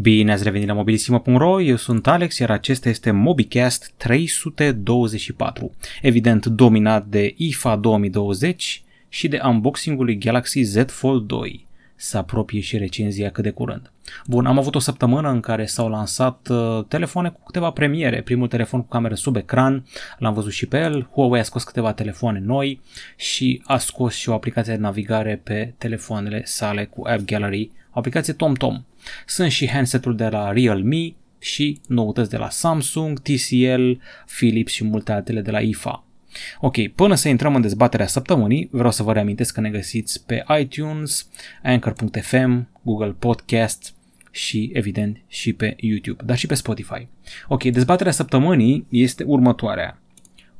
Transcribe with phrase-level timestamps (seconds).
[0.00, 7.06] Bine ați revenit la mobilisimo.ro, eu sunt Alex, iar acesta este MobiCast 324, evident dominat
[7.06, 11.66] de IFA 2020 și de unboxing-ul lui Galaxy Z Fold 2.
[11.96, 13.92] Să apropie și recenzia cât de curând.
[14.26, 18.22] Bun, am avut o săptămână în care s-au lansat uh, telefoane cu câteva premiere.
[18.22, 19.84] Primul telefon cu cameră sub ecran,
[20.18, 21.08] l-am văzut și pe el.
[21.12, 22.80] Huawei a scos câteva telefoane noi
[23.16, 27.98] și a scos și o aplicație de navigare pe telefoanele sale cu App Gallery, o
[27.98, 28.84] aplicație TomTom.
[29.26, 33.90] Sunt și handsetul de la Realme și noutăți de la Samsung, TCL,
[34.36, 36.02] Philips și multe altele de la IFA.
[36.60, 40.44] Ok, până să intrăm în dezbaterea săptămânii, vreau să vă reamintesc că ne găsiți pe
[40.60, 41.28] iTunes,
[41.62, 43.94] Anchor.fm, Google Podcast
[44.30, 47.06] și, evident, și pe YouTube, dar și pe Spotify.
[47.48, 49.98] Ok, dezbaterea săptămânii este următoarea.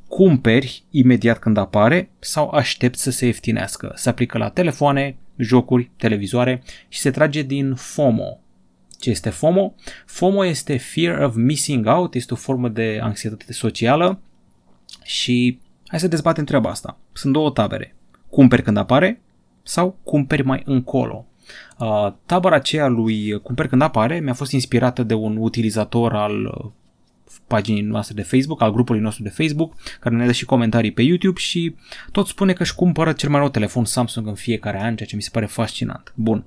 [0.09, 3.93] Cumperi imediat când apare sau aștepți să se ieftinească?
[3.95, 8.39] Se aplică la telefoane, jocuri, televizoare și se trage din FOMO.
[8.99, 9.75] Ce este FOMO?
[10.07, 14.21] FOMO este Fear of Missing Out, este o formă de anxietate socială
[15.05, 16.99] și hai să dezbatem treaba asta.
[17.13, 17.95] Sunt două tabere.
[18.31, 19.21] Cumperi când apare
[19.63, 21.27] sau cumperi mai încolo.
[21.79, 26.71] Uh, tabăra aceea lui Cumperi când apare mi-a fost inspirată de un utilizator al uh,
[27.47, 31.03] paginii noastre de Facebook, al grupului nostru de Facebook, care ne dă și comentarii pe
[31.03, 31.75] YouTube și
[32.13, 35.17] tot spune că își cumpără cel mai nou telefon Samsung în fiecare an, ceea ce
[35.17, 36.13] mi se pare fascinant.
[36.15, 36.45] Bun.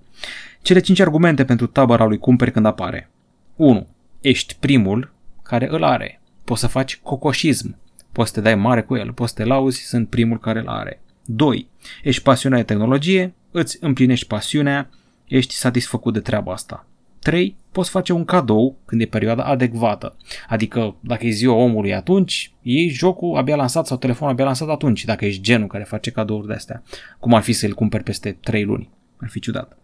[0.61, 3.09] Cele 5 argumente pentru tabăra lui cumperi când apare.
[3.55, 3.87] 1.
[4.21, 6.21] Ești primul care îl are.
[6.43, 7.77] Poți să faci cocoșism.
[8.11, 10.67] Poți să te dai mare cu el, poți să te lauzi, sunt primul care îl
[10.67, 11.01] are.
[11.25, 11.69] 2.
[12.03, 14.89] Ești pasionat de tehnologie, îți împlinești pasiunea,
[15.25, 16.85] ești satisfăcut de treaba asta.
[17.21, 17.55] 3.
[17.71, 20.17] Poți face un cadou când e perioada adecvată.
[20.47, 25.05] Adică dacă e ziua omului atunci, iei jocul abia lansat sau telefonul abia lansat atunci,
[25.05, 26.83] dacă ești genul care face cadouri de astea.
[27.19, 28.89] Cum ar fi să-l cumperi peste 3 luni.
[29.17, 29.77] Ar fi ciudat.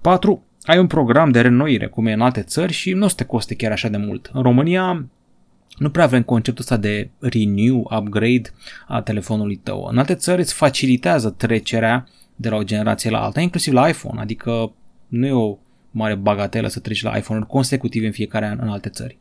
[0.00, 0.42] 4.
[0.62, 3.24] Ai un program de renoire, cum e în alte țări și nu o să te
[3.24, 4.30] coste chiar așa de mult.
[4.32, 5.06] În România
[5.78, 8.50] nu prea avem conceptul ăsta de renew, upgrade
[8.86, 9.88] a telefonului tău.
[9.90, 14.20] În alte țări îți facilitează trecerea de la o generație la alta, inclusiv la iPhone,
[14.20, 14.72] adică
[15.08, 15.56] nu e o
[15.98, 19.16] mare bagatelă să treci la iPhone-uri consecutive în fiecare an în alte țări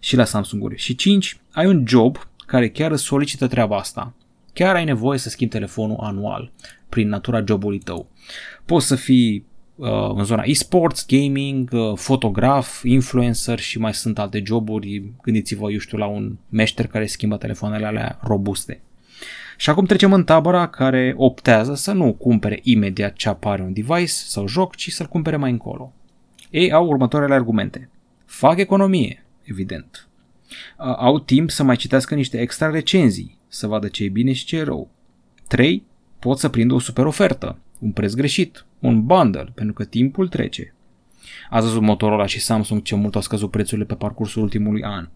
[0.00, 0.76] și la Samsung-uri.
[0.76, 1.36] Și 5.
[1.52, 4.14] Ai un job care chiar îți solicită treaba asta.
[4.52, 6.52] Chiar ai nevoie să schimbi telefonul anual
[6.88, 8.08] prin natura jobului tău.
[8.64, 9.44] Poți să fii
[9.74, 15.02] uh, în zona e-sports, gaming, uh, fotograf, influencer și mai sunt alte joburi.
[15.22, 18.80] Gândiți-vă, eu știu, la un meșter care schimbă telefoanele alea robuste.
[19.56, 24.06] Și acum trecem în tabăra care optează să nu cumpere imediat ce apare un device
[24.06, 25.92] sau joc, ci să-l cumpere mai încolo.
[26.56, 27.90] Ei au următoarele argumente.
[28.24, 30.08] Fac economie, evident.
[30.76, 34.56] Au timp să mai citească niște extra recenzii, să vadă ce e bine și ce
[34.56, 34.88] e rău.
[35.48, 35.84] 3.
[36.18, 40.74] Pot să prindă o super ofertă, un preț greșit, un bundle, pentru că timpul trece.
[41.50, 45.08] Ați văzut Motorola și Samsung ce mult au scăzut prețurile pe parcursul ultimului an.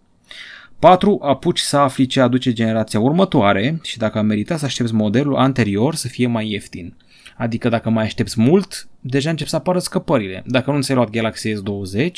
[0.78, 1.18] 4.
[1.22, 5.94] Apuci să afli ce aduce generația următoare și dacă a meritat să aștepți modelul anterior
[5.94, 6.94] să fie mai ieftin.
[7.40, 10.42] Adică dacă mai aștepți mult, deja încep să apară scăpările.
[10.46, 12.10] Dacă nu ți-ai luat Galaxy S20,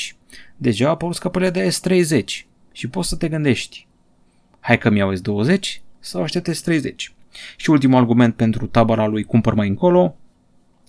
[0.56, 2.24] deja au apărut scăpările de S30
[2.72, 3.86] și poți să te gândești,
[4.60, 5.58] hai că mi-au S20
[5.98, 6.94] sau aștept S30.
[7.56, 10.16] Și ultimul argument pentru tabăra lui cumpăr mai încolo,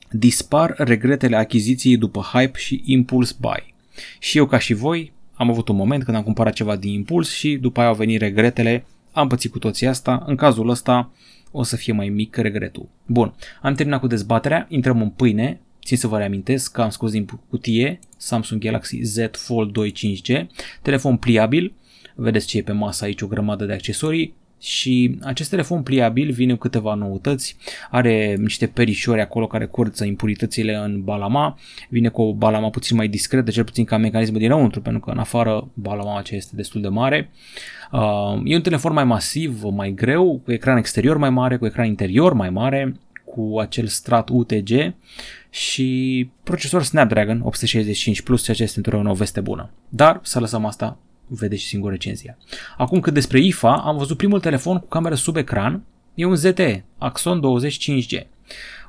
[0.09, 3.73] dispar regretele achiziției după hype și impulse buy.
[4.19, 7.31] Și eu ca și voi am avut un moment când am cumpărat ceva din impuls
[7.31, 11.11] și după aia au venit regretele, am pățit cu toții asta, în cazul ăsta
[11.55, 12.89] o să fie mai mic regretul.
[13.05, 17.11] Bun, am terminat cu dezbaterea, intrăm în pâine, țin să vă reamintesc că am scos
[17.11, 20.45] din cutie Samsung Galaxy Z Fold 2 5G,
[20.81, 21.73] telefon pliabil,
[22.15, 26.53] vedeți ce e pe masă aici, o grămadă de accesorii, și acest telefon pliabil vine
[26.53, 27.55] cu câteva noutăți,
[27.89, 31.57] are niște perișori acolo care curăță impuritățile în balama,
[31.89, 35.17] vine cu o balama puțin mai discretă, cel puțin ca mecanism dinăuntru, pentru că în
[35.17, 37.29] afară balama aceea este destul de mare.
[37.91, 41.85] Uh, e un telefon mai masiv, mai greu, cu ecran exterior mai mare, cu ecran
[41.85, 44.93] interior mai mare, cu acel strat UTG
[45.49, 49.69] și procesor Snapdragon 865 Plus, ceea ce este într-o o veste bună.
[49.89, 50.97] Dar să lăsăm asta
[51.39, 52.37] vedeți și singur recenzia.
[52.77, 55.83] Acum cât despre IFA, am văzut primul telefon cu cameră sub ecran,
[56.13, 58.27] e un ZTE, Axon 25G.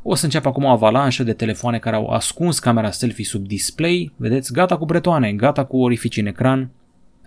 [0.03, 4.13] O să înceapă acum o avalanșă de telefoane care au ascuns camera selfie sub display,
[4.17, 6.71] vedeți, gata cu bretoane, gata cu orificii în ecran,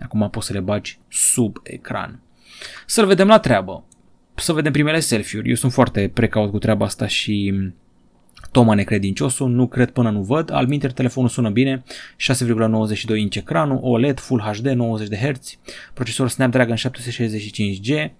[0.00, 2.20] acum poți să le bagi sub ecran.
[2.86, 3.84] Să-l vedem la treabă,
[4.34, 7.54] să vedem primele selfie-uri, eu sunt foarte precaut cu treaba asta și
[8.50, 11.82] Toma necredinciosul, nu cred până nu văd, al minter telefonul sună bine,
[12.16, 15.58] 6,92 inch ecranul, OLED, Full HD, 90 de Hz,
[15.94, 18.10] procesor Snapdragon 765G,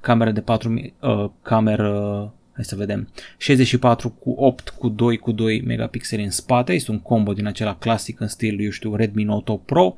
[0.00, 3.08] cameră de 4, uh, cameră Hai să vedem.
[3.36, 6.72] 64 cu 8 cu 2 cu 2 megapixeli în spate.
[6.72, 9.96] Este un combo din acela clasic în stil, eu știu, Redmi Note 8 Pro.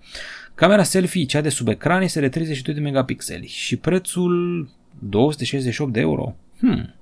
[0.54, 4.68] Camera selfie, cea de sub ecran, este de 32 de megapixeli și prețul
[4.98, 6.36] 268 de euro.
[6.58, 6.94] Hmm,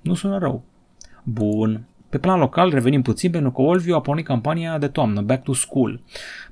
[0.00, 0.64] nu sună rău.
[1.22, 1.86] Bun.
[2.16, 5.52] Pe plan local, revenim puțin pentru că Olviu a pornit campania de toamnă, Back to
[5.52, 6.00] School.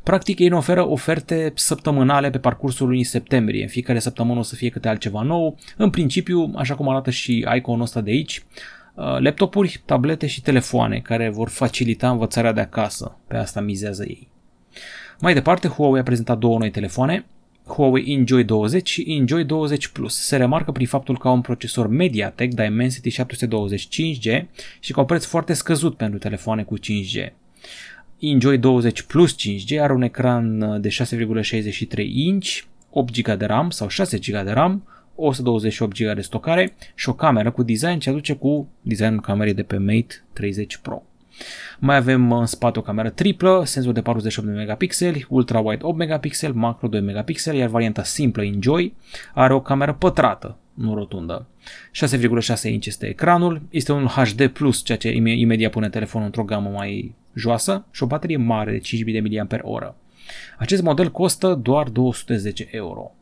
[0.02, 3.62] Practic, ei ne oferă oferte săptămânale pe parcursul lunii septembrie.
[3.62, 5.58] În fiecare săptămână o să fie câte altceva nou.
[5.76, 8.44] În principiu, așa cum arată și iconul ăsta de aici,
[8.94, 13.18] uh, laptopuri, tablete și telefoane care vor facilita învățarea de acasă.
[13.28, 14.28] Pe asta mizează ei.
[15.20, 17.26] Mai departe, Huawei a prezentat două noi telefoane,
[17.66, 20.14] Huawei Enjoy 20 și Enjoy 20 Plus.
[20.14, 24.44] Se remarcă prin faptul că au un procesor MediaTek Dimensity 725G
[24.80, 27.32] și cu un preț foarte scăzut pentru telefoane cu 5G.
[28.18, 32.48] Enjoy 20 Plus 5G are un ecran de 6,63 inch,
[32.90, 37.14] 8 GB de RAM sau 6 GB de RAM, 128 GB de stocare și o
[37.14, 41.02] cameră cu design ce aduce cu designul camerei de pe Mate 30 Pro.
[41.78, 46.52] Mai avem în spate o cameră triplă, senzor de 48 de megapixeli, ultra-wide 8 megapixel,
[46.52, 48.94] macro 2 megapixel, iar varianta simplă Enjoy
[49.34, 51.46] are o cameră pătrată, nu rotundă.
[51.92, 54.52] 6,6 inch este ecranul, este un HD+,
[54.82, 59.46] ceea ce imediat pune telefonul într-o gamă mai joasă și o baterie mare de 5000
[59.50, 59.90] mAh.
[60.58, 63.12] Acest model costă doar 210 euro.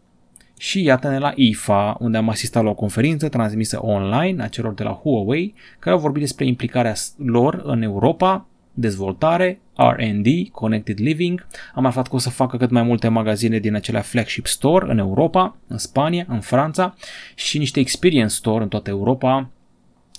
[0.62, 4.82] Și iată-ne la IFA, unde am asistat la o conferință transmisă online a celor de
[4.82, 11.46] la Huawei, care au vorbit despre implicarea lor în Europa, dezvoltare, R&D, Connected Living.
[11.74, 14.98] Am aflat că o să facă cât mai multe magazine din acelea flagship store în
[14.98, 16.94] Europa, în Spania, în Franța
[17.34, 19.34] și niște experience store în toată Europa.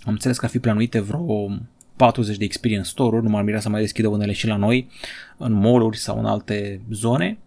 [0.03, 1.49] Am înțeles că ar fi planuite vreo
[1.95, 4.89] 40 de experience store-uri, nu m-ar mira să mai deschidă unele și la noi,
[5.37, 7.37] în mall sau în alte zone.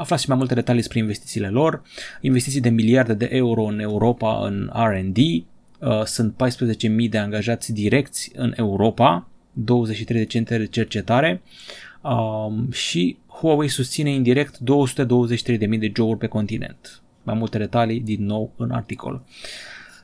[0.00, 1.82] Aflați și mai multe detalii despre investițiile lor,
[2.20, 8.30] investiții de miliarde de euro în Europa în R&D, uh, sunt 14.000 de angajați direcți
[8.34, 11.42] în Europa, 23 de centre de cercetare
[12.00, 17.02] um, și Huawei susține indirect 223.000 de joburi pe continent.
[17.22, 19.22] Mai multe detalii din nou în articol.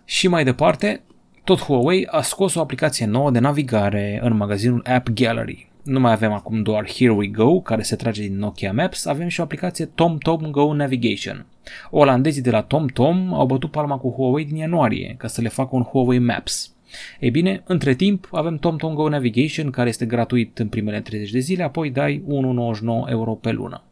[0.05, 1.03] Și mai departe,
[1.45, 6.13] tot Huawei a scos o aplicație nouă de navigare în magazinul App Gallery nu mai
[6.13, 9.43] avem acum doar Here We Go, care se trage din Nokia Maps, avem și o
[9.43, 11.47] aplicație TomTom Go Navigation.
[11.91, 15.77] Olandezii de la TomTom au bătut palma cu Huawei din ianuarie, ca să le facă
[15.77, 16.75] un Huawei Maps.
[17.21, 21.39] Ei bine, între timp avem TomTom Go Navigation, care este gratuit în primele 30 de
[21.39, 23.83] zile, apoi dai 1,99 euro pe lună.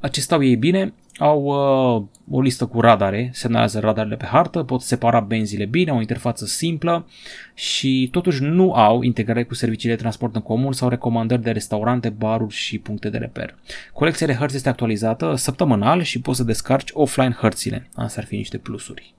[0.00, 4.80] Acest stau ei bine, au uh, o listă cu radare, semnalează radarele pe hartă, pot
[4.80, 7.06] separa benzile bine, au o interfață simplă
[7.54, 12.08] și totuși nu au integrare cu serviciile de transport în comun sau recomandări de restaurante,
[12.08, 13.54] baruri și puncte de reper.
[13.92, 17.88] Colecția de hărți este actualizată săptămânal și poți să descarci offline hărțile.
[17.94, 19.14] Asta ar fi niște plusuri.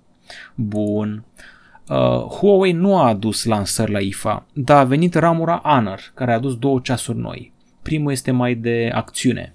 [0.56, 1.24] Bun.
[1.90, 6.36] Uh, Huawei nu a adus lansări la IFA, dar a venit ramura Honor, care a
[6.36, 7.54] adus două ceasuri noi.
[7.82, 9.55] Primul este mai de acțiune,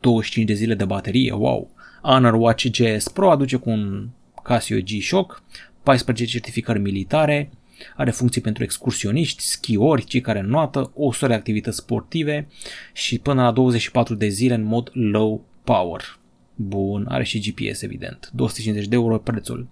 [0.00, 1.70] 25 de zile de baterie, wow.
[2.02, 4.08] Honor Watch GS Pro aduce cu un
[4.42, 5.42] Casio G-Shock,
[5.82, 7.50] 14 certificări militare,
[7.96, 12.48] are funcții pentru excursioniști, schiori, cei care noată, o de activități sportive
[12.92, 16.18] și până la 24 de zile în mod low power.
[16.54, 18.30] Bun, are și GPS evident.
[18.32, 19.66] 250 de euro prețul.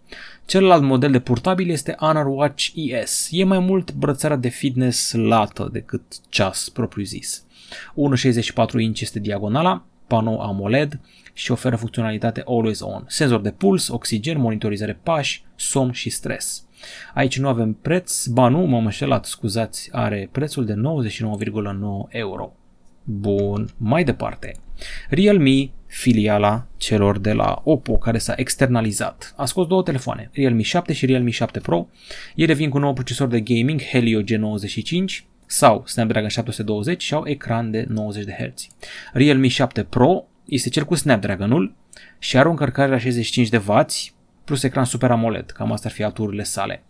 [0.45, 3.29] Celălalt model de portabil este Honor Watch ES.
[3.31, 7.45] E mai mult brățara de fitness lată decât ceas propriu zis.
[8.19, 11.01] 1,64 inch este diagonala, panou AMOLED
[11.33, 16.67] și oferă funcționalitate Always On, senzor de puls, oxigen, monitorizare pași, somn și stres.
[17.15, 20.81] Aici nu avem preț, ba nu, m-am înșelat, scuzați, are prețul de 99,9
[22.09, 22.53] euro.
[23.05, 24.57] Bun, mai departe.
[25.09, 30.93] Realme, filiala celor de la Oppo care s-a externalizat, a scos două telefoane, Realme 7
[30.93, 31.89] și Realme 7 Pro.
[32.35, 37.27] Ele vin cu un nou procesor de gaming Helio G95 sau Snapdragon 720 și au
[37.27, 38.67] ecran de 90 de Hz.
[39.13, 41.75] Realme 7 Pro este cel cu Snapdragon-ul
[42.19, 43.85] și are o încărcare la 65 de W
[44.45, 46.83] plus ecran Super AMOLED, cam astea ar fi aturile sale.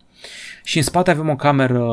[0.63, 1.87] Și în spate avem o cameră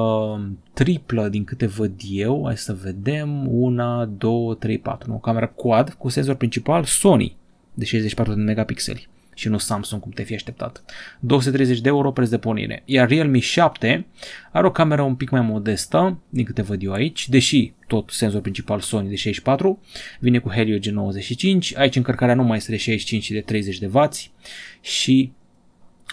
[0.73, 5.93] triplă din câte văd eu, hai să vedem, una, două, trei, patru, o cameră quad
[5.93, 7.37] cu senzor principal Sony
[7.75, 10.85] de 64 de megapixeli și nu Samsung cum te-ai fi așteptat.
[11.21, 12.83] 230 de euro preț de pornire.
[12.85, 14.07] Iar Realme 7
[14.53, 18.41] are o cameră un pic mai modestă, din câte văd eu aici, deși tot senzor
[18.41, 19.81] principal Sony de 64,
[20.21, 24.09] vine cu Helio G95, aici încărcarea nu mai este de 65 de 30 de W
[24.81, 25.33] și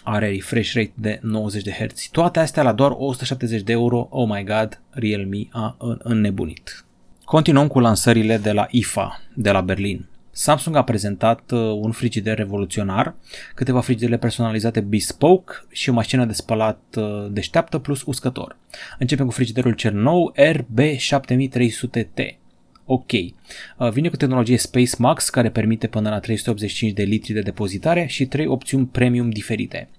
[0.03, 2.07] are refresh rate de 90 de Hz.
[2.11, 6.85] Toate astea la doar 170 de euro, oh my god, Realme a înnebunit.
[7.23, 10.10] Continuăm cu lansările de la IFA, de la Berlin.
[10.31, 13.15] Samsung a prezentat uh, un frigider revoluționar,
[13.55, 18.57] câteva frigidere personalizate bespoke și o mașină de spălat uh, deșteaptă plus uscător.
[18.99, 22.40] Începem cu frigiderul cel nou RB7300T.
[22.85, 23.11] Ok.
[23.11, 28.05] Uh, vine cu tehnologie Space Max care permite până la 385 de litri de depozitare
[28.05, 29.89] și trei opțiuni premium diferite.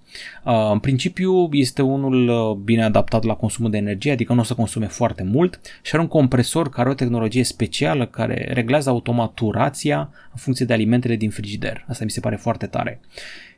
[0.43, 4.43] Uh, în principiu este unul uh, bine adaptat la consumul de energie, adică nu o
[4.43, 8.89] să consume foarte mult și are un compresor care are o tehnologie specială care reglează
[8.89, 9.99] automat turația
[10.31, 11.85] în funcție de alimentele din frigider.
[11.87, 12.99] Asta mi se pare foarte tare.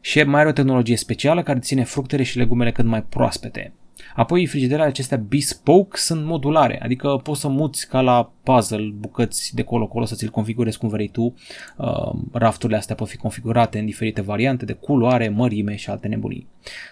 [0.02, 3.74] Și mai are o tehnologie specială care ține fructele și legumele cât mai proaspete.
[4.16, 9.64] Apoi frigiderele acestea bespoke sunt modulare, adică poți să muți ca la puzzle bucăți de
[9.64, 11.34] colo-colo să ți-l configurezi cum vrei tu.
[11.78, 16.48] Uh, rafturile astea pot fi configurate în diferite variante de culoare, mărime și alte nebunii.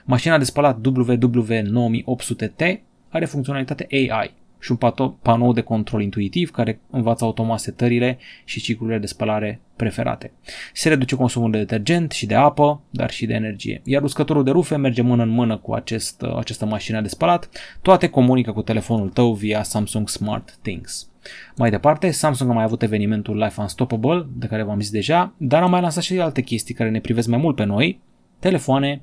[0.05, 4.91] Mașina de spălat WW9800T are funcționalitate AI, și un
[5.21, 10.31] panou de control intuitiv care învață automat setările și ciclurile de spălare preferate.
[10.73, 13.81] Se reduce consumul de detergent și de apă, dar și de energie.
[13.85, 17.49] Iar uscătorul de rufe merge mână în mână cu acest, această mașină de spălat.
[17.81, 21.09] Toate comunică cu telefonul tău via Samsung Smart Things.
[21.55, 25.61] Mai departe, Samsung a mai avut evenimentul Life Unstoppable, de care v-am zis deja, dar
[25.61, 28.01] a mai lansat și alte chestii care ne privesc mai mult pe noi,
[28.39, 29.01] telefoane,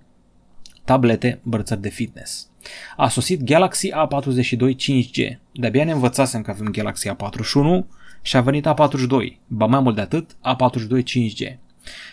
[0.90, 2.50] tablete, brățări de fitness.
[2.96, 5.38] A sosit Galaxy A42 5G.
[5.52, 7.84] De-abia ne învățasem că avem Galaxy A41
[8.22, 11.58] și a venit A42, ba mai mult de atât, A42 5G.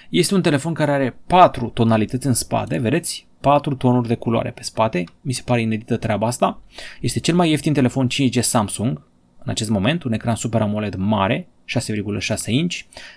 [0.09, 3.27] Este un telefon care are 4 tonalități în spate, vedeți?
[3.41, 6.61] 4 tonuri de culoare pe spate, mi se pare inedită treaba asta.
[7.01, 9.01] Este cel mai ieftin telefon 5G Samsung,
[9.37, 11.47] în acest moment, un ecran Super AMOLED mare,
[11.79, 12.75] 6,6 inch,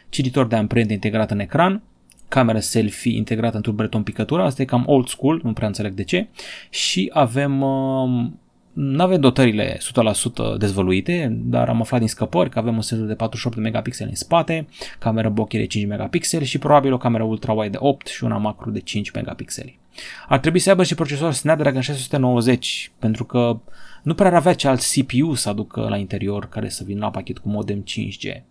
[0.09, 1.83] cititor de amprente integrat în ecran,
[2.31, 6.05] cameră selfie integrată într-un breton picătură, asta e cam old school, nu prea înțeleg de
[6.05, 6.29] ce,
[6.71, 8.31] și avem uh,
[8.73, 13.15] nu avem dotările 100% dezvăluite, dar am aflat din scăpări că avem un senzor de
[13.15, 14.67] 48 de megapixeli în spate,
[14.99, 18.71] cameră bokeh de 5 megapixeli și probabil o cameră ultra-wide de 8 și una macro
[18.71, 19.79] de 5 megapixeli.
[20.29, 23.59] Ar trebui să aibă și procesor Snapdragon 690, pentru că
[24.03, 27.11] nu prea ar avea ce alt CPU să aducă la interior care să vină la
[27.11, 28.43] pachet cu modem 5G.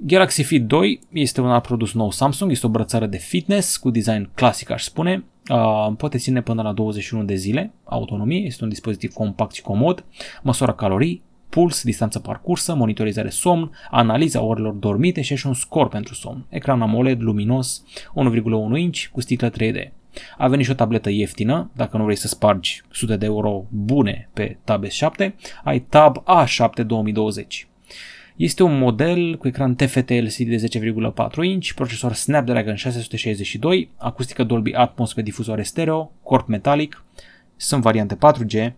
[0.00, 3.90] Galaxy Fit 2 este un alt produs nou Samsung, este o brățară de fitness cu
[3.90, 5.24] design clasic, aș spune.
[5.50, 10.04] Uh, poate ține până la 21 de zile autonomie, este un dispozitiv compact și comod,
[10.42, 16.14] măsoară calorii, puls, distanță parcursă, monitorizare somn, analiza orelor dormite și și un scor pentru
[16.14, 16.46] somn.
[16.48, 17.84] Ecran AMOLED luminos,
[18.74, 19.92] 1,1 inch cu sticlă 3D.
[20.36, 24.28] A venit și o tabletă ieftină, dacă nu vrei să spargi sute de euro bune
[24.32, 25.30] pe Tab S7,
[25.64, 27.68] ai Tab A7 2020.
[28.38, 34.74] Este un model cu ecran TFT LCD de 10,4 inch, procesor Snapdragon 662, acustică Dolby
[34.74, 37.04] Atmos pe difuzoare stereo, corp metalic,
[37.56, 38.72] sunt variante 4G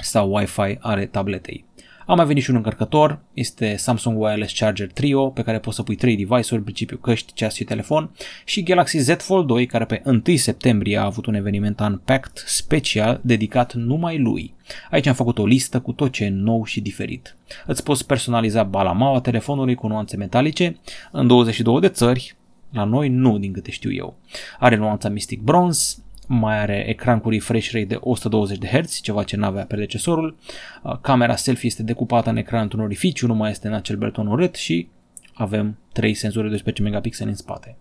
[0.00, 1.64] sau Wi-Fi are tabletei.
[2.06, 5.82] A mai venit și un încărcător, este Samsung Wireless Charger Trio, pe care poți să
[5.82, 8.10] pui 3 device-uri, în principiu căști, ceas și telefon,
[8.44, 13.20] și Galaxy Z Fold 2, care pe 1 septembrie a avut un eveniment Unpacked special
[13.22, 14.54] dedicat numai lui.
[14.90, 17.36] Aici am făcut o listă cu tot ce e nou și diferit.
[17.66, 20.76] Îți poți personaliza balamaua telefonului cu nuanțe metalice
[21.12, 22.36] în 22 de țări,
[22.70, 24.16] la noi nu, din câte știu eu.
[24.58, 29.22] Are nuanța Mystic Bronze, mai are ecran cu refresh rate de 120 de Hz, ceva
[29.22, 30.36] ce n-avea predecesorul.
[30.82, 34.26] Uh, camera selfie este decupată în ecran într-un orificiu, nu mai este în acel beton
[34.26, 34.88] urât și
[35.34, 37.76] avem 3 senzori de 12 megapixeli în spate.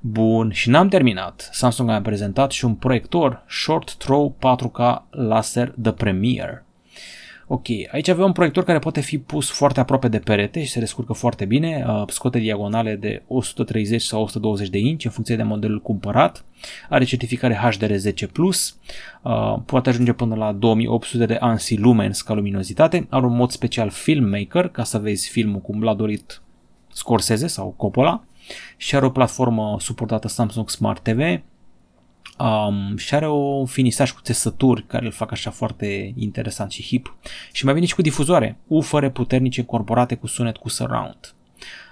[0.00, 1.48] Bun, și n-am terminat.
[1.52, 6.63] Samsung a prezentat și un proiector Short Throw 4K Laser The Premiere.
[7.46, 10.78] Ok, aici avem un proiector care poate fi pus foarte aproape de perete și se
[10.78, 15.42] descurcă foarte bine, uh, scoate diagonale de 130 sau 120 de inch în funcție de
[15.42, 16.44] modelul cumpărat,
[16.88, 18.76] are certificare HDR10+,
[19.22, 23.90] uh, poate ajunge până la 2800 de ANSI lumens ca luminozitate, are un mod special
[23.90, 26.42] filmmaker ca să vezi filmul cum l-a dorit
[26.92, 28.24] Scorsese sau Coppola.
[28.76, 31.42] Și are o platformă suportată Samsung Smart TV,
[32.38, 37.16] Um, și are un finisaj cu țesături care îl fac așa foarte interesant și hip.
[37.52, 41.34] Și mai vine și cu difuzoare, ufere puternice incorporate cu sunet cu surround.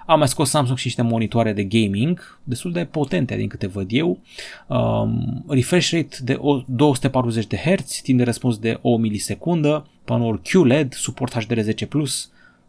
[0.07, 3.87] Am mai scos Samsung și niște monitoare de gaming, destul de potente din câte văd
[3.93, 4.19] eu.
[4.67, 10.93] Um, refresh rate de 240 de Hz, timp de răspuns de o milisecundă, panoul QLED,
[10.93, 11.89] suport HDR10+,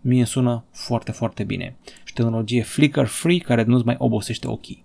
[0.02, 1.76] mie îmi sună foarte, foarte bine.
[2.04, 4.83] Și tehnologie flicker free care nu-ți mai obosește ochii.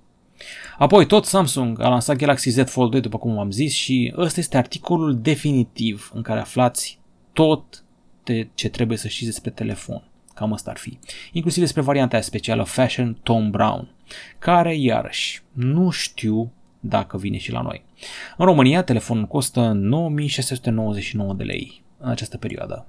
[0.78, 4.40] Apoi tot Samsung a lansat Galaxy Z Fold 2 după cum am zis și ăsta
[4.40, 6.98] este articolul definitiv în care aflați
[7.32, 7.84] tot
[8.24, 10.02] de ce trebuie să știți despre telefon.
[10.34, 10.98] Cam asta ar fi.
[11.32, 13.94] Inclusiv despre varianta aia specială Fashion Tom Brown,
[14.38, 17.84] care iarăși nu știu dacă vine și la noi.
[18.36, 22.86] În România telefonul costă 9699 de lei în această perioadă.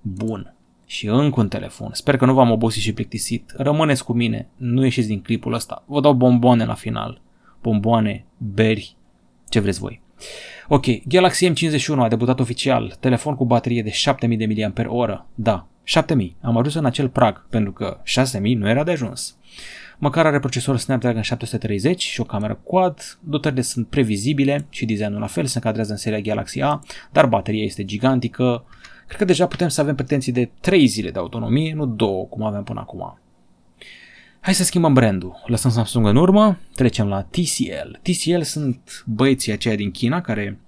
[0.00, 0.54] Bun.
[0.86, 1.90] Și încă un telefon.
[1.92, 3.52] Sper că nu v-am obosit și plictisit.
[3.56, 4.48] Rămâneți cu mine.
[4.56, 5.84] Nu ieșiți din clipul ăsta.
[5.86, 7.20] Vă dau bomboane la final.
[7.62, 8.96] Bomboane, beri,
[9.48, 10.02] ce vreți voi.
[10.68, 12.96] Ok, Galaxy M51 a debutat oficial.
[13.00, 15.20] Telefon cu baterie de 7000 de mAh.
[15.34, 16.36] Da, 7000.
[16.40, 19.36] Am ajuns în acel prag, pentru că 6000 nu era de ajuns.
[19.98, 25.26] Măcar are procesor Snapdragon 730 și o cameră quad, dotările sunt previzibile și designul la
[25.26, 28.64] fel, se încadrează în seria Galaxy A, dar bateria este gigantică.
[29.06, 32.42] Cred că deja putem să avem pretenții de 3 zile de autonomie, nu 2 cum
[32.42, 33.18] aveam până acum.
[34.40, 35.42] Hai să schimbăm brandul.
[35.46, 37.98] Lăsăm Samsung în urmă, trecem la TCL.
[38.02, 40.58] TCL sunt băieții aceia din China care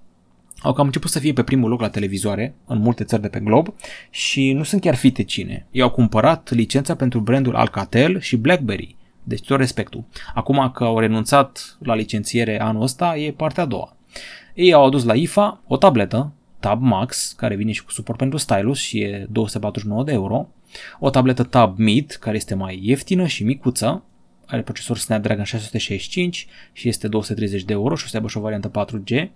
[0.62, 3.40] au cam început să fie pe primul loc la televizoare în multe țări de pe
[3.40, 3.74] glob
[4.10, 5.66] și nu sunt chiar fite cine.
[5.70, 8.96] Ei au cumpărat licența pentru brandul Alcatel și BlackBerry.
[9.22, 10.04] Deci tot respectul.
[10.34, 13.96] Acum că au renunțat la licențiere anul ăsta, e partea a doua.
[14.54, 16.32] Ei au adus la IFA o tabletă,
[16.66, 20.48] Tab Max, care vine și cu suport pentru stylus și e 249 de euro,
[20.98, 24.04] o tabletă Tab Mid, care este mai ieftină și micuță,
[24.46, 28.40] are procesor Snapdragon 665 și este 230 de euro și o să aibă și o
[28.40, 29.28] variantă 4G.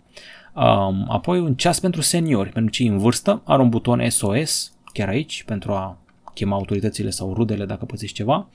[0.54, 5.08] Um, apoi un ceas pentru seniori, pentru cei în vârstă, are un buton SOS, chiar
[5.08, 5.99] aici, pentru a
[6.34, 8.49] chema autoritățile sau rudele dacă pățiți ceva.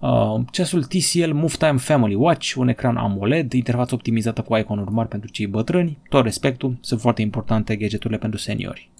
[0.00, 5.08] Uh, ceasul TCL Move Time Family Watch, un ecran AMOLED, interfață optimizată cu iconuri mari
[5.08, 8.90] pentru cei bătrâni, tot respectul, sunt foarte importante gadgeturile pentru seniori.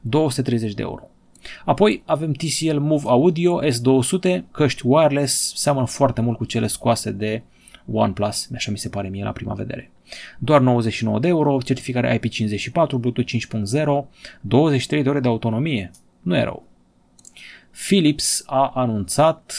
[0.00, 1.08] 230 de euro.
[1.64, 7.42] Apoi avem TCL Move Audio S200, căști wireless, seamănă foarte mult cu cele scoase de
[7.92, 9.90] OnePlus, așa mi se pare mie la prima vedere.
[10.38, 14.04] Doar 99 de euro, certificare IP54, Bluetooth 5.0,
[14.40, 16.66] 23 de ore de autonomie, nu e rău.
[17.88, 19.52] Philips a anunțat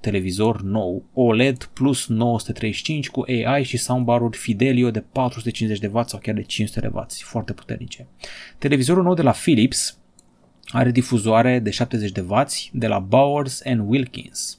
[0.00, 6.18] televizor nou, OLED plus 935 cu AI și soundbar-uri Fidelio de 450 de W sau
[6.18, 8.06] chiar de 500 de W, foarte puternice.
[8.58, 9.98] Televizorul nou de la Philips
[10.68, 14.58] are difuzoare de 70 de W de la Bowers and Wilkins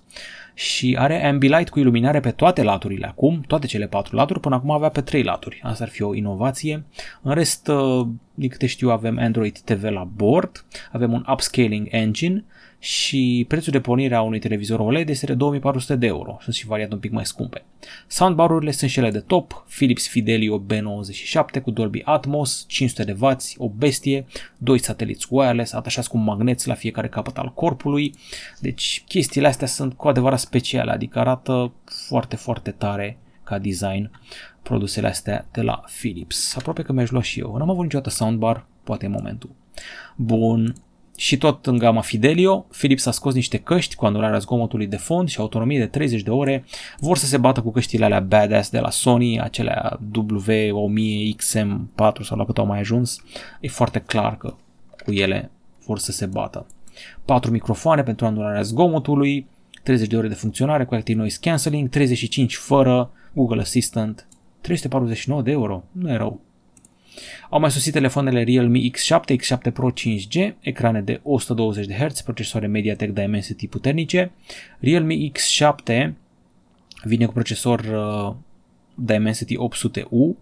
[0.59, 4.71] și are Ambilight cu iluminare pe toate laturile acum, toate cele patru laturi, până acum
[4.71, 5.59] avea pe trei laturi.
[5.63, 6.83] Asta ar fi o inovație.
[7.21, 12.45] În rest, uh, din câte știu, avem Android TV la bord, avem un upscaling engine
[12.79, 16.37] și prețul de pornire a unui televizor OLED este de 2400 de euro.
[16.41, 17.63] Sunt și variante un pic mai scumpe.
[18.07, 23.35] Soundbar-urile sunt și ele de top, Philips Fidelio B97 cu Dolby Atmos, 500 de W,
[23.57, 24.25] o bestie,
[24.57, 28.13] doi sateliți wireless atașați cu magneți la fiecare capăt al corpului.
[28.59, 31.73] Deci chestiile astea sunt cu adevărat speciale, adică arată
[32.07, 34.11] foarte, foarte tare ca design
[34.63, 36.55] produsele astea de la Philips.
[36.55, 37.55] Aproape că mi-aș lua și eu.
[37.57, 39.49] N-am avut niciodată soundbar, poate e momentul.
[40.15, 40.75] Bun,
[41.19, 45.29] și tot în gama Fidelio, Philips a scos niște căști cu anularea zgomotului de fond
[45.29, 46.65] și autonomie de 30 de ore.
[46.99, 52.37] Vor să se bată cu căștile alea badass de la Sony, acelea W1000 XM4 sau
[52.37, 53.23] la cât au mai ajuns.
[53.59, 54.53] E foarte clar că
[55.05, 55.51] cu ele
[55.85, 56.65] vor să se bată.
[57.25, 59.47] 4 microfoane pentru anularea zgomotului,
[59.83, 64.27] 30 de ore de funcționare cu Active Noise Cancelling, 35 fără Google Assistant,
[64.61, 66.39] 349 de euro, nu e rău.
[67.49, 72.67] Au mai sosit telefoanele Realme X7, X7 Pro 5G, ecrane de 120 de Hz, procesoare
[72.67, 74.31] MediaTek Dimensity puternice.
[74.79, 76.11] Realme X7
[77.03, 78.35] vine cu procesor uh,
[78.95, 80.37] Dimensity 800U,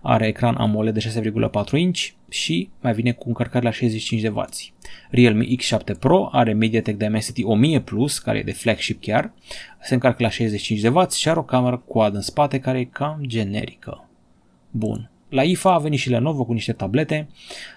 [0.00, 1.30] are ecran AMOLED de
[1.70, 4.44] 6,4 inch și mai vine cu încărcare la 65 de W.
[5.10, 9.32] Realme X7 Pro are MediaTek Dimensity 1000 Plus, care e de flagship chiar,
[9.82, 12.84] se încarcă la 65 de W și are o cameră quad în spate care e
[12.84, 14.08] cam generică.
[14.70, 15.11] Bun.
[15.32, 17.28] La IFA a venit și Lenovo cu niște tablete.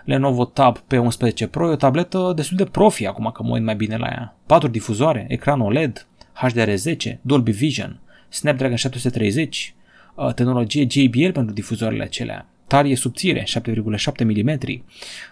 [0.05, 3.75] Lenovo Tab P11 Pro e o tabletă destul de profi acum că mă uit mai
[3.75, 4.35] bine la ea.
[4.45, 6.07] 4 difuzoare, ecran OLED,
[6.45, 9.75] HDR10, Dolby Vision, Snapdragon 730,
[10.15, 14.59] uh, tehnologie JBL pentru difuzoarele acelea, tarie subțire, 7,7 mm,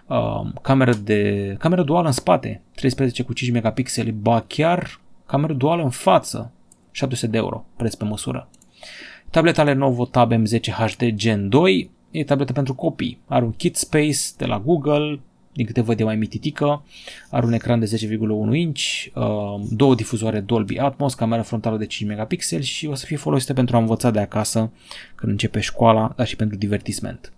[0.07, 5.83] uh, cameră, de, cameră duală în spate, 13 cu 5 megapixeli, ba chiar cameră duală
[5.83, 6.51] în față,
[6.91, 8.49] 700 de euro, preț pe măsură.
[9.29, 13.17] Tableta Lenovo Tab M10 HD Gen 2, E tabletă pentru copii.
[13.26, 15.19] Are un kit space de la Google,
[15.54, 16.84] din câte văd e mai mititică,
[17.30, 17.86] are un ecran de
[18.52, 18.82] 10,1 inch,
[19.13, 23.54] uh, două difuzoare Dolby Atmos, cameră frontală de 5 megapixeli și o să fie folosită
[23.54, 24.71] pentru a învăța de acasă
[25.15, 27.34] când începe școala, dar și pentru divertisment.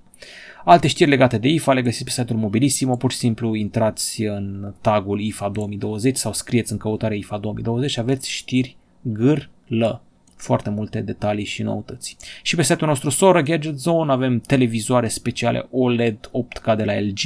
[0.66, 4.74] Alte știri legate de IFA le găsiți pe site-ul Mobilissimo, pur și simplu intrați în
[4.82, 10.02] tagul IFA 2020 sau scrieți în căutare IFA 2020 și aveți știri gârlă
[10.46, 12.18] foarte multe detalii și noutăți.
[12.42, 17.20] Și pe setul nostru Sora Gadget Zone avem televizoare speciale OLED 8K de la LG,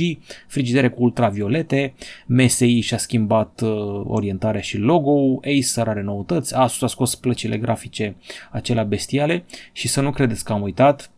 [0.47, 1.93] frigidere cu ultraviolete,
[2.25, 3.69] MSI și-a schimbat uh,
[4.03, 8.15] orientarea și logo Acer are noutăți, Asus a scos plăcile grafice
[8.51, 11.11] acelea bestiale și să nu credeți că am uitat,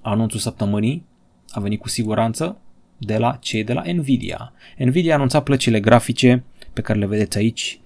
[0.00, 1.04] anunțul săptămânii
[1.50, 2.56] a venit cu siguranță
[2.98, 4.52] de la cei de la Nvidia.
[4.78, 7.80] Nvidia a anunțat plăcile grafice pe care le vedeți aici.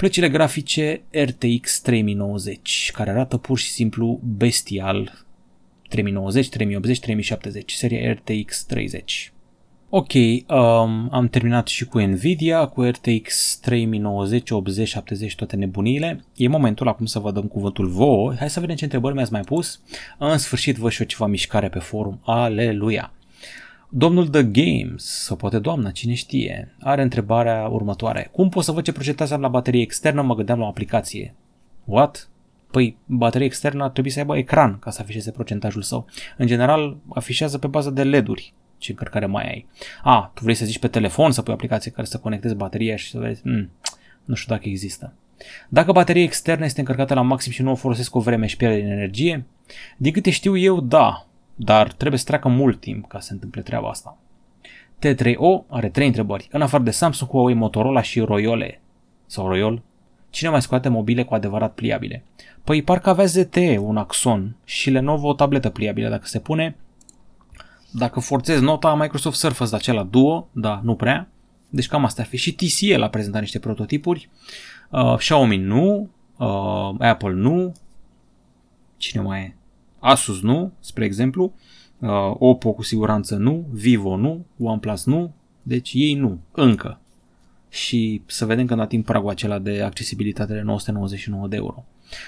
[0.00, 5.26] Plăcile grafice RTX 3090, care arată pur și simplu bestial
[5.88, 9.32] 3090, 3080, 3070, seria RTX 30.
[9.88, 16.24] Ok, um, am terminat și cu Nvidia, cu RTX 3090, 80, 70, toate nebunile.
[16.36, 18.34] E momentul acum să vă dăm cuvântul vouă.
[18.38, 19.80] Hai să vedem ce întrebări mi-ați mai pus.
[20.18, 22.20] În sfârșit văd și eu ceva mișcare pe forum.
[22.24, 23.12] Aleluia!
[23.92, 28.28] Domnul The Games, sau poate doamna, cine știe, are întrebarea următoare.
[28.32, 30.22] Cum pot să văd ce procentaj am la baterie externă?
[30.22, 31.34] Mă gândeam la o aplicație.
[31.84, 32.28] What?
[32.70, 36.06] Păi, bateria externă ar trebui să aibă ecran ca să afișeze procentajul său.
[36.36, 39.66] În general, afișează pe bază de LED-uri ce încărcare mai ai.
[40.02, 42.96] A, tu vrei să zici pe telefon să pui o aplicație care să conectezi bateria
[42.96, 43.70] și să vezi, mm,
[44.24, 45.12] nu știu dacă există.
[45.68, 48.80] Dacă bateria externă este încărcată la maxim și nu o folosesc o vreme și pierde
[48.80, 49.44] din energie,
[49.96, 51.26] din câte știu eu, da,
[51.62, 54.16] dar trebuie să treacă mult timp ca să se întâmple treaba asta.
[54.98, 56.48] T3O are trei întrebări.
[56.52, 58.80] În afară de Samsung, Huawei, Motorola și Royole
[59.26, 59.82] sau Royol,
[60.30, 62.24] cine mai scoate mobile cu adevărat pliabile?
[62.64, 66.76] Păi parcă avea ZTE, un Axon și Lenovo o tabletă pliabilă dacă se pune,
[67.90, 71.28] dacă forțezi nota, Microsoft Surface acela Duo, da, nu prea.
[71.68, 72.36] Deci cam asta ar fi.
[72.36, 74.28] Și TCL a prezentat niște prototipuri.
[74.90, 77.74] Uh, Xiaomi nu, uh, Apple nu,
[78.96, 79.54] cine mai e?
[80.00, 81.52] Asus nu, spre exemplu,
[81.98, 82.08] uh,
[82.38, 85.32] Oppo cu siguranță nu, Vivo nu, OnePlus nu,
[85.62, 87.00] deci ei nu, încă.
[87.68, 91.84] Și să vedem când ating pragul acela de accesibilitate de 999 de euro.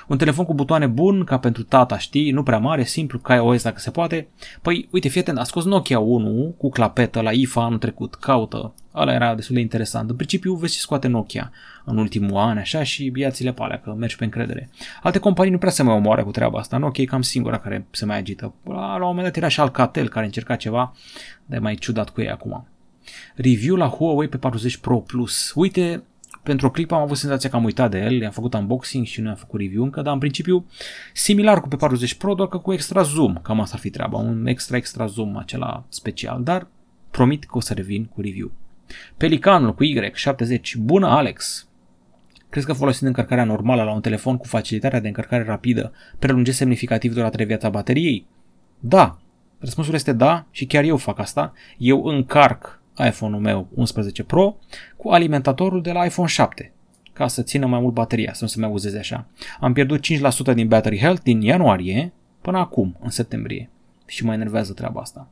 [0.07, 3.63] Un telefon cu butoane bun, ca pentru tata, știi, nu prea mare, simplu, ca iOS
[3.63, 4.29] dacă se poate.
[4.63, 8.75] Păi, uite, fii atent, a scos Nokia 1 cu clapetă la IFA anul trecut, caută.
[8.95, 10.11] Ăla era destul de interesant.
[10.11, 11.53] În principiu, vezi ce scoate Nokia
[11.85, 14.71] în ultimul an, așa, și iați-le pe alea, că mergi pe încredere.
[15.03, 16.77] Alte companii nu prea se mai omoară cu treaba asta.
[16.77, 18.55] Nokia e cam singura care se mai agită.
[18.65, 20.93] La, la un moment dat era și Alcatel care încerca ceva,
[21.47, 22.67] de mai ciudat cu ei acum.
[23.35, 25.53] Review la Huawei pe 40 Pro Plus.
[25.55, 26.03] Uite,
[26.43, 29.21] pentru o clipă am avut senzația că am uitat de el, i-am făcut unboxing și
[29.21, 30.67] nu am făcut review încă, dar în principiu
[31.13, 34.19] similar cu pe 40 Pro, doar că cu extra zoom, cam asta ar fi treaba,
[34.19, 36.67] un extra extra zoom acela special, dar
[37.11, 38.51] promit că o să revin cu review.
[39.17, 41.67] Pelicanul cu Y70, bună Alex!
[42.49, 47.15] Crezi că folosind încărcarea normală la un telefon cu facilitatea de încărcare rapidă prelungește semnificativ
[47.15, 48.27] durata de viața bateriei?
[48.79, 49.19] Da!
[49.59, 51.53] Răspunsul este da și chiar eu fac asta.
[51.79, 54.57] Eu încarc iPhone-ul meu 11 Pro
[54.97, 56.73] cu alimentatorul de la iPhone 7
[57.13, 59.27] ca să țină mai mult bateria, să nu se mai uzeze așa.
[59.61, 60.01] Am pierdut
[60.53, 63.71] 5% din battery health din ianuarie până acum, în septembrie.
[64.07, 65.29] Și mă enervează treaba asta.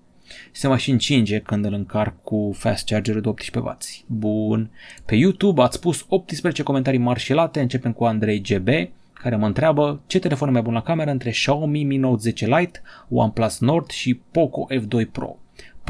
[0.52, 3.76] Se mai și încinge când îl încarc cu fast charger de 18W.
[4.06, 4.70] Bun.
[5.06, 8.68] Pe YouTube ați pus 18 comentarii mari și late, începem cu Andrei GB,
[9.12, 12.46] care mă întreabă ce telefon e mai bun la cameră între Xiaomi Mi Note 10
[12.46, 15.36] Lite, OnePlus Nord și Poco F2 Pro.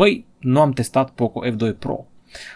[0.00, 2.06] Păi, nu am testat Poco F2 Pro.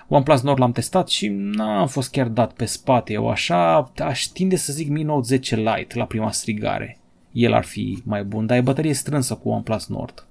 [0.09, 3.12] OnePlus Nord l-am testat și n-am fost chiar dat pe spate.
[3.12, 6.98] Eu așa aș tinde să zic Mi Note 10 Lite la prima strigare.
[7.33, 10.26] El ar fi mai bun, dar e bătărie strânsă cu OnePlus Nord.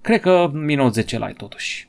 [0.00, 1.88] Cred că Mi Note 10 Lite totuși.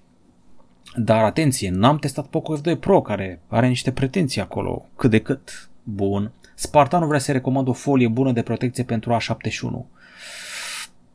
[0.96, 5.70] Dar atenție, n-am testat Poco F2 Pro care are niște pretenții acolo, cât de cât.
[5.84, 6.32] Bun.
[6.56, 9.86] Spartanul vrea să recomand o folie bună de protecție pentru A71.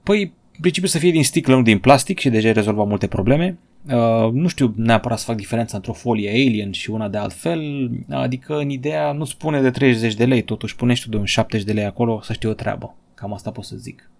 [0.03, 3.59] Păi, în principiu să fie din sticlă, nu din plastic și deja rezolva multe probleme.
[3.88, 7.90] Uh, nu știu neapărat să fac diferența între o folie Alien și una de altfel,
[8.09, 11.66] adică în ideea nu spune de 30 de lei, totuși punești tu de un 70
[11.66, 12.94] de lei acolo să știi o treabă.
[13.14, 14.11] Cam asta pot să zic.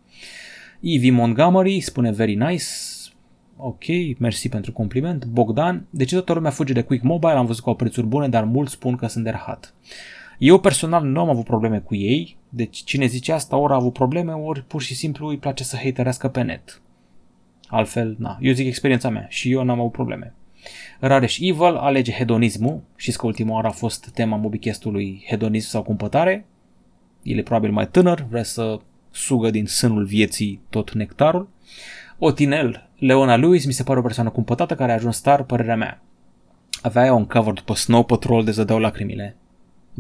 [0.81, 2.65] Ivy Montgomery spune very nice,
[3.57, 3.85] ok,
[4.19, 5.25] mersi pentru compliment.
[5.25, 7.33] Bogdan, de ce toată lumea fuge de Quick Mobile?
[7.33, 9.75] Am văzut că au prețuri bune, dar mulți spun că sunt de rahat.
[10.39, 13.93] Eu personal nu am avut probleme cu ei, deci cine zice asta ori a avut
[13.93, 16.83] probleme, ori pur și simplu îi place să haterească pe net.
[17.67, 20.35] Altfel, na, eu zic experiența mea și eu n-am avut probleme.
[21.01, 26.47] Rareș Evil alege hedonismul, și că ultima oară a fost tema mobicastului hedonism sau cumpătare.
[27.23, 28.81] El e probabil mai tânăr, vrea să
[29.11, 31.49] sugă din sânul vieții tot nectarul.
[32.19, 36.03] Otinel, Leona Lewis, mi se pare o persoană cumpătată care a ajuns star, părerea mea.
[36.83, 39.37] Avea un cover după Snow Patrol de zădeau lacrimile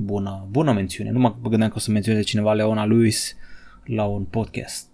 [0.00, 1.10] bună, bună mențiune.
[1.10, 3.36] Nu mă gândeam că o să menționeze cineva Leona Lewis
[3.84, 4.88] la un podcast.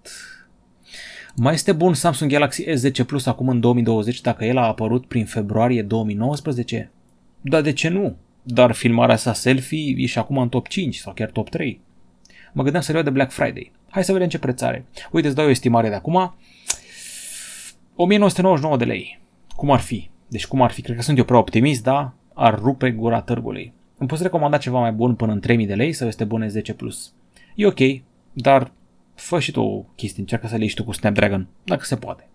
[1.36, 5.26] Mai este bun Samsung Galaxy S10 Plus acum în 2020 dacă el a apărut prin
[5.26, 6.90] februarie 2019?
[7.40, 8.16] Da, de ce nu?
[8.42, 11.80] Dar filmarea sa selfie e și acum în top 5 sau chiar top 3.
[12.52, 13.72] Mă gândeam să le de Black Friday.
[13.90, 14.86] Hai să vedem ce preț are.
[15.10, 16.34] Uite, îți dau o estimare de acum.
[17.94, 19.20] 1999 de lei.
[19.56, 20.10] Cum ar fi?
[20.28, 20.82] Deci cum ar fi?
[20.82, 22.12] Cred că sunt eu prea optimist, da?
[22.34, 23.72] Ar rupe gura târgului.
[24.04, 26.74] Îmi poți recomanda ceva mai bun până în 3000 de lei sau este bun 10
[26.74, 27.12] plus?
[27.54, 27.78] E ok,
[28.32, 28.72] dar
[29.14, 32.28] fă și tu o chestie, încearcă să le tu cu Snapdragon, dacă se poate.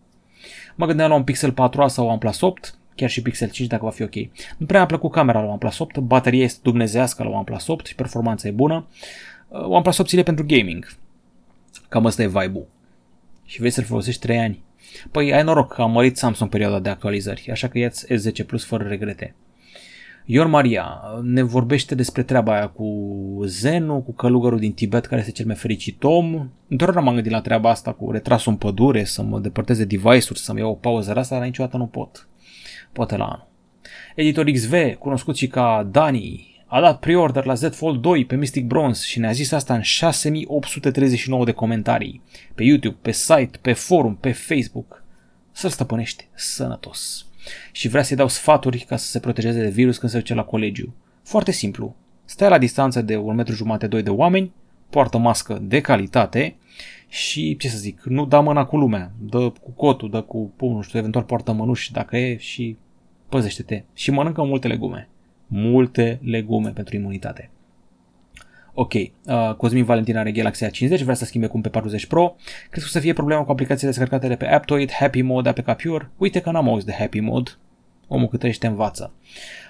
[0.75, 3.89] Mă gândeam la un Pixel 4a sau OnePlus 8, chiar și Pixel 5 dacă va
[3.89, 4.15] fi ok.
[4.57, 7.95] Nu prea mi-a plăcut camera la OnePlus 8, bateria este dumnezească la OnePlus 8 și
[7.95, 8.87] performanța e bună.
[9.47, 10.87] Uh, OnePlus 8 ține pentru gaming.
[11.89, 12.67] Cam asta e vibe-ul.
[13.45, 14.63] Și vrei să-l folosești 3 ani.
[15.11, 18.65] Păi ai noroc că a mărit Samsung perioada de actualizări, așa că ia-ți S10 Plus
[18.65, 19.35] fără regrete.
[20.31, 22.87] Ion Maria ne vorbește despre treaba aia cu
[23.45, 26.49] Zenu, cu călugărul din Tibet care este cel mai fericit om.
[26.67, 30.59] Întotdeauna m-am gândit la treaba asta cu retrasul în pădure, să mă depărteze device-uri, să-mi
[30.59, 32.27] iau o pauză asta, dar niciodată nu pot.
[32.91, 33.47] Poate la anul.
[34.15, 38.65] Editor XV, cunoscut și ca Dani, a dat pre-order la Z Fold 2 pe Mystic
[38.65, 42.21] Bronze și ne-a zis asta în 6839 de comentarii.
[42.55, 45.03] Pe YouTube, pe site, pe forum, pe Facebook.
[45.51, 47.23] Să-l stăpânește sănătos
[47.71, 50.43] și vrea să-i dau sfaturi ca să se protejeze de virus când se duce la
[50.43, 50.93] colegiu.
[51.23, 51.95] Foarte simplu.
[52.25, 54.51] Stai la distanță de un metru jumate, doi de oameni,
[54.89, 56.55] poartă mască de calitate
[57.07, 60.83] și, ce să zic, nu da mâna cu lumea, dă cu cotul, dă cu pumnul,
[60.83, 62.77] știu, eventual poartă mănuși dacă e și
[63.29, 63.83] păzește-te.
[63.93, 65.09] Și mănâncă multe legume.
[65.47, 67.49] Multe legume pentru imunitate.
[68.73, 69.09] Ok, uh,
[69.57, 72.35] Cosmin Valentin are Galaxy A50, vrea să schimbe cum pe 40 Pro.
[72.69, 75.81] Crezi că o să fie problema cu aplicațiile descărcate de pe Aptoid, Happy Mode, APK
[75.81, 76.11] Pure?
[76.17, 77.51] Uite că n-am auzit de Happy Mode.
[78.07, 79.13] Omul cât trăiește învață.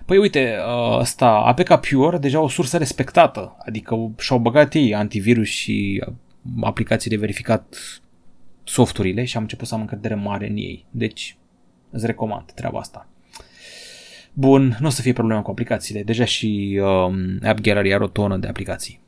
[0.05, 5.47] Păi uite, uh, ăsta, APK Pure, deja o sursă respectată, adică și-au băgat ei antivirus
[5.47, 6.13] și uh,
[6.61, 7.75] aplicații de verificat
[8.63, 10.85] softurile și am început să am încredere mare în ei.
[10.89, 11.37] Deci,
[11.89, 13.07] îți recomand treaba asta.
[14.39, 16.03] Bun, nu o să fie problema cu aplicațiile.
[16.03, 18.99] Deja și um, App Gallery are o tonă de aplicații.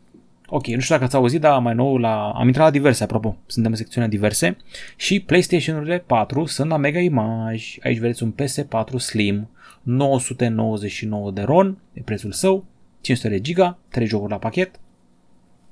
[0.48, 2.30] Ok, nu știu dacă ați auzit, dar mai nou la...
[2.30, 4.58] am intrat la diverse, apropo, suntem în secțiunea diverse
[4.96, 7.66] și PlayStation-urile 4 sunt la Mega Image.
[7.84, 9.50] Aici vedeți un PS4 Slim,
[9.82, 12.66] 999 de RON, e prețul său,
[13.02, 14.80] 500 de giga, 3 jocuri la pachet.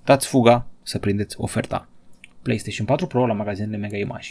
[0.03, 1.88] Dați fuga să prindeți oferta.
[2.41, 4.27] PlayStation 4 Pro la magazinele Mega Image.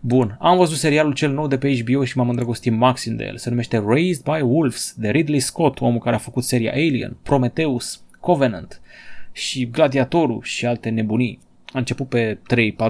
[0.00, 3.36] Bun, am văzut serialul cel nou de pe HBO și m-am îndrăgostit maxim de el.
[3.36, 8.02] Se numește Raised by Wolves, de Ridley Scott, omul care a făcut seria Alien, Prometheus,
[8.20, 8.80] Covenant
[9.32, 11.40] și Gladiatorul și alte nebunii.
[11.66, 12.38] A început pe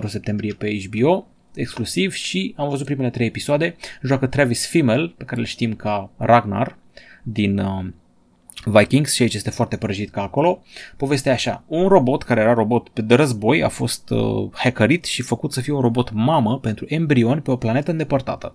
[0.00, 3.76] 3-4 septembrie pe HBO, exclusiv și am văzut primele trei episoade.
[4.02, 6.78] Joacă Travis Fimmel, pe care îl știm ca Ragnar
[7.22, 7.84] din uh,
[8.64, 10.62] Vikings și aici este foarte prăjit ca acolo.
[10.96, 15.52] Povestea așa, un robot care era robot de război a fost uh, hackerit și făcut
[15.52, 18.54] să fie un robot mamă pentru embrioni pe o planetă îndepărtată.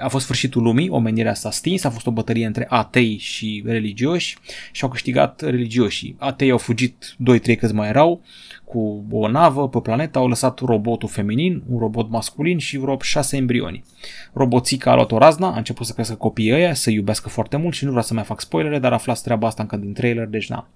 [0.00, 4.38] A fost sfârșitul lumii, omenirea s-a stins, a fost o bătălie între atei și religioși
[4.72, 6.16] și au câștigat religioșii.
[6.18, 7.16] Atei au fugit,
[7.52, 8.22] 2-3 câți mai erau,
[8.70, 13.36] cu o navă pe planetă, au lăsat robotul feminin, un robot masculin și vreo șase
[13.36, 13.84] embrioni.
[14.32, 17.74] Roboțica a luat o razna, a început să crească copiii ăia, să iubească foarte mult
[17.74, 20.48] și nu vreau să mai fac spoilere, dar aflați treaba asta încă din trailer, deci
[20.48, 20.68] na.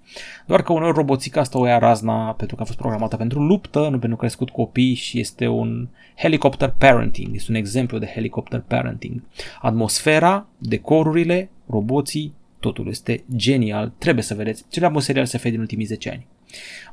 [0.46, 3.88] Doar că uneori roboțica asta o ia razna pentru că a fost programată pentru luptă,
[3.90, 9.22] nu pentru crescut copii și este un helicopter parenting, este un exemplu de helicopter parenting.
[9.60, 14.64] Atmosfera, decorurile, roboții, totul este genial, trebuie să vedeți.
[14.68, 16.26] Cel mai bun serial SF din ultimii 10 ani.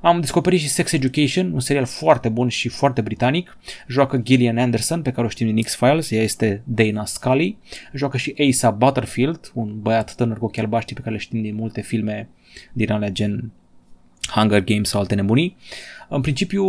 [0.01, 3.57] Am descoperit și Sex Education, un serial foarte bun și foarte britanic.
[3.87, 7.57] Joacă Gillian Anderson, pe care o știm din X-Files, ea este Dana Scully.
[7.93, 11.55] Joacă și Asa Butterfield, un băiat tânăr cu ochi albaștri pe care le știm din
[11.55, 12.29] multe filme
[12.73, 13.51] din alea gen
[14.35, 15.55] Hunger Games sau alte nebunii.
[16.09, 16.65] În principiu,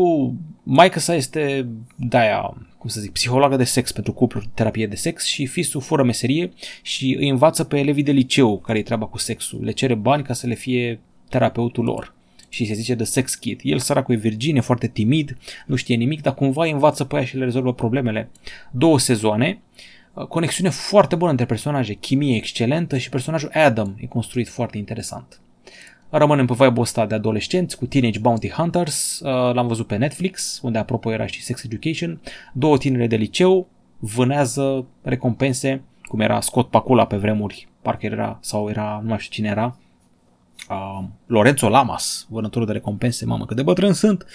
[0.62, 5.24] maica sa este de-aia, cum să zic, psihologă de sex pentru cupluri, terapie de sex
[5.24, 9.18] și fisul fără meserie și îi învață pe elevii de liceu care îi treaba cu
[9.18, 9.64] sexul.
[9.64, 12.14] Le cere bani ca să le fie terapeutul lor
[12.48, 13.60] și se zice de sex kid.
[13.62, 17.16] El săracul e virgin, e foarte timid, nu știe nimic, dar cumva îi învață pe
[17.16, 18.30] ea și le rezolvă problemele.
[18.70, 19.60] Două sezoane,
[20.28, 25.40] conexiune foarte bună între personaje, chimie excelentă și personajul Adam e construit foarte interesant.
[26.14, 29.20] Rămânem pe vibe ăsta de adolescenți cu Teenage Bounty Hunters,
[29.52, 32.20] l-am văzut pe Netflix, unde apropo era și Sex Education,
[32.52, 38.68] două tinere de liceu vânează recompense, cum era Scott Pacula pe vremuri, parcă era, sau
[38.68, 39.78] era, nu mai știu cine era,
[40.70, 44.26] uh, Lorenzo Lamas, vânătorul de recompense, mamă cât de bătrân sunt.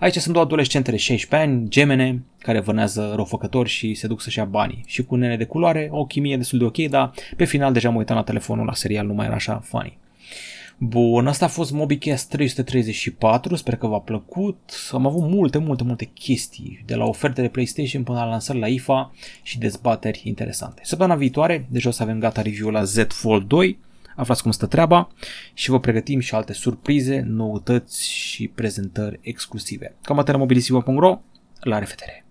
[0.00, 4.38] Aici sunt două adolescente de 16 ani, gemene, care vânează răufăcători și se duc să-și
[4.38, 4.82] ia banii.
[4.86, 7.98] Și cu nene de culoare, o chimie destul de ok, dar pe final deja mă
[7.98, 9.98] uitam la telefonul la serial, nu mai era așa funny.
[10.78, 14.72] Bun, asta a fost MobiCast 334, sper că v-a plăcut.
[14.92, 18.66] Am avut multe, multe, multe chestii, de la oferte de PlayStation până la lansări la
[18.66, 20.82] IFA și dezbateri interesante.
[20.84, 23.78] Săptămâna viitoare, deja o să avem gata review la Z Fold 2,
[24.16, 25.08] aflați cum stă treaba
[25.54, 29.94] și vă pregătim și alte surprize, noutăți și prezentări exclusive.
[30.02, 31.20] Cam atât la mobilisivo.ro,
[31.60, 32.23] la revedere!